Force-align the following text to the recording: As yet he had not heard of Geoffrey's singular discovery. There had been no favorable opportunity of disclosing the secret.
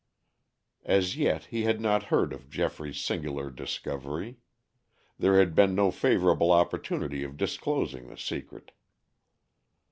As 0.87 1.15
yet 1.15 1.45
he 1.45 1.65
had 1.65 1.79
not 1.79 2.05
heard 2.05 2.33
of 2.33 2.49
Geoffrey's 2.49 2.97
singular 2.99 3.51
discovery. 3.51 4.37
There 5.19 5.37
had 5.37 5.53
been 5.53 5.75
no 5.75 5.91
favorable 5.91 6.51
opportunity 6.51 7.23
of 7.23 7.37
disclosing 7.37 8.07
the 8.07 8.17
secret. 8.17 8.71